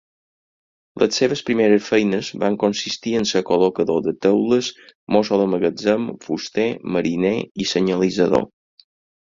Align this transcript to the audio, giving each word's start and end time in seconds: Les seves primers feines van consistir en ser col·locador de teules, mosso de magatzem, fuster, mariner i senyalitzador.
Les 1.01 1.19
seves 1.21 1.43
primers 1.49 1.89
feines 1.89 2.31
van 2.45 2.57
consistir 2.65 3.13
en 3.19 3.29
ser 3.33 3.43
col·locador 3.51 4.01
de 4.09 4.15
teules, 4.27 4.73
mosso 5.17 5.41
de 5.45 5.49
magatzem, 5.55 6.11
fuster, 6.27 6.69
mariner 6.99 7.37
i 7.67 7.71
senyalitzador. 7.77 8.53